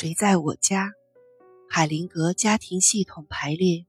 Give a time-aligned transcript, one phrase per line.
[0.00, 0.94] 谁在我家？
[1.68, 3.84] 海灵格家庭系统排列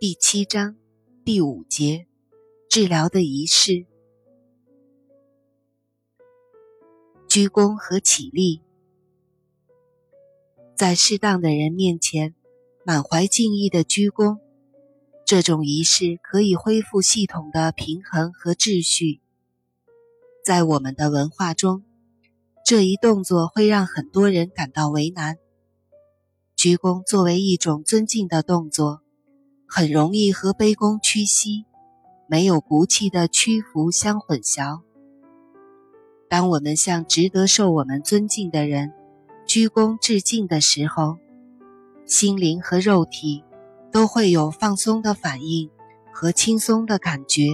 [0.00, 0.74] 第七章
[1.24, 2.08] 第五节：
[2.68, 3.86] 治疗的仪式。
[7.28, 8.62] 鞠躬和起立，
[10.74, 12.34] 在适当的人面前
[12.84, 14.40] 满怀敬意的鞠躬。
[15.24, 19.20] 这种仪式可以恢复系统的平衡和秩序。
[20.44, 21.84] 在我们的文化中，
[22.64, 25.36] 这一动作会让很多人感到为难。
[26.56, 29.00] 鞠躬作为一种尊敬的动作，
[29.68, 31.64] 很容易和卑躬屈膝、
[32.28, 34.80] 没有骨气的屈服相混淆。
[36.28, 38.92] 当我们向值得受我们尊敬的人
[39.46, 41.18] 鞠躬致敬的时候，
[42.06, 43.44] 心灵和肉体。
[43.92, 45.68] 都会有放松的反应
[46.14, 47.48] 和轻松的感觉，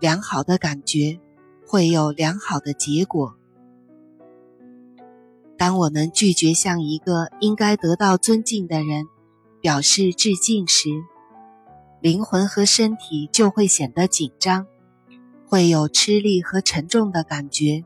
[0.00, 1.20] 良好的感觉
[1.66, 3.36] 会有良好的结果。
[5.60, 9.04] 当我们拒绝向一个应该得到尊敬的人
[9.60, 10.88] 表示致敬时，
[12.00, 14.66] 灵魂和身体就会显得紧张，
[15.46, 17.84] 会有吃力和沉重的感觉，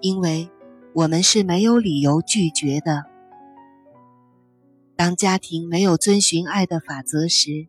[0.00, 0.48] 因为
[0.94, 3.06] 我们是没有理由拒绝的。
[4.94, 7.66] 当家庭没有遵循爱的法则时，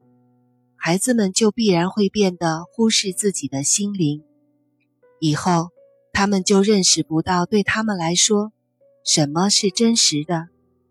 [0.75, 4.21] 孩子们就必然会变得忽视自己的心灵。
[5.19, 5.69] 以后，
[6.13, 8.51] 他们就认识不到对他们来说
[9.11, 10.49] 什么是真实的，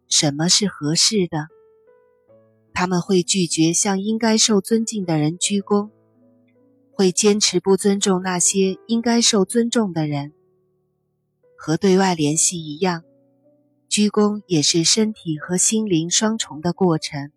[0.08, 1.46] 什么是合适的。
[2.74, 5.90] 他们会拒绝向应该受尊敬的人鞠躬，
[6.90, 10.32] 会坚持不尊重那些应该受尊重的人。
[11.56, 13.04] 和对外联系一样。
[13.88, 17.30] 鞠躬也是身体和心灵双重的过程。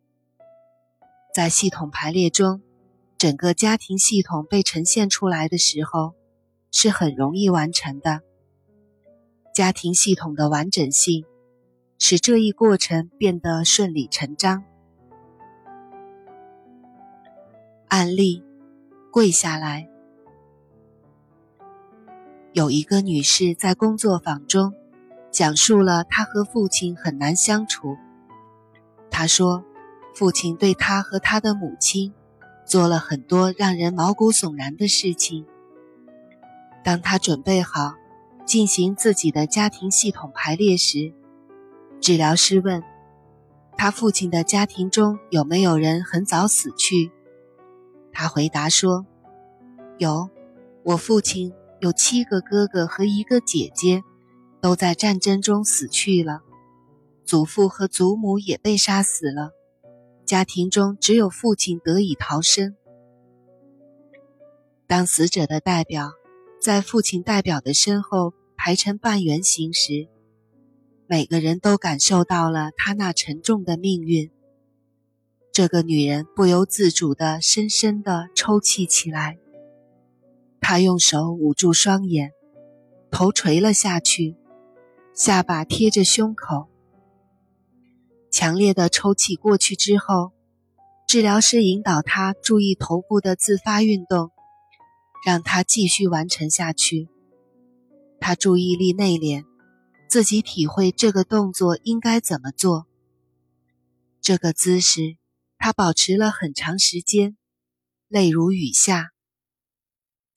[1.31, 2.63] 在系统排列中，
[3.19, 6.15] 整个家庭系统被呈现出来的时候，
[6.71, 8.21] 是很容易完成的。
[9.61, 11.23] 家庭系统的完整性，
[11.99, 14.63] 使这一过程变得顺理成章。
[17.87, 18.43] 案例：
[19.11, 19.87] 跪下来。
[22.53, 24.73] 有一个女士在工作坊中。
[25.29, 27.97] 讲述了她和父亲很难相处。
[29.11, 29.63] 她说，
[30.15, 32.11] 父亲对她和她的母亲
[32.65, 35.45] 做了很多让人毛骨悚然的事情。
[36.83, 37.93] 当他准备好
[38.51, 41.13] 进行自己的家庭系统排列时，
[42.01, 42.83] 治疗师问
[43.77, 47.13] 他父亲的家庭中有没有人很早死去。
[48.11, 49.05] 他回答说
[49.97, 50.29] ：“有，
[50.83, 54.03] 我父亲有七个哥哥和一个姐姐。”
[54.59, 56.41] 都在战争中死去了，
[57.23, 59.51] 祖父和祖母也被杀死了，
[60.25, 62.75] 家庭中只有父亲得以逃生。
[64.87, 66.11] 当死者的代表
[66.61, 70.07] 在父亲代表的身后排成半圆形时，
[71.07, 74.29] 每个人都感受到了他那沉重的命运。
[75.51, 79.39] 这个女人不由自主地深深地抽泣起来，
[80.59, 82.33] 她用手捂住双眼，
[83.09, 84.35] 头垂了下去。
[85.15, 86.67] 下巴贴着胸口，
[88.31, 90.33] 强烈的抽泣过去之后，
[91.07, 94.29] 治疗师引导她注意头部的自发运动，
[95.25, 97.09] 让她继续完成下去。
[98.21, 99.45] 他注意力内敛，
[100.07, 102.85] 自己体会这个动作应该怎么做。
[104.21, 105.17] 这个姿势，
[105.57, 107.35] 他保持了很长时间，
[108.07, 109.09] 泪如雨下。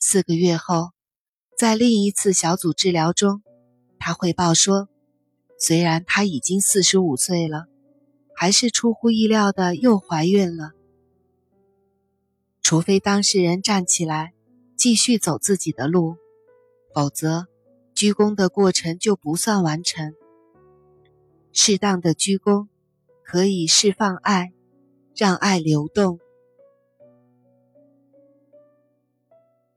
[0.00, 0.92] 四个月后，
[1.58, 3.42] 在另一次小组治疗中。
[3.98, 4.88] 他汇报说，
[5.58, 7.66] 虽然她已经四十五岁了，
[8.34, 10.72] 还是出乎意料的又怀孕了。
[12.62, 14.32] 除非当事人站起来
[14.74, 16.16] 继续走自己的路，
[16.94, 17.46] 否则
[17.94, 20.14] 鞠躬的过程就不算完成。
[21.52, 22.66] 适当的鞠躬
[23.22, 24.52] 可以释放爱，
[25.14, 26.18] 让爱流动，